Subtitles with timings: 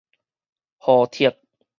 [0.79, 1.37] 互斥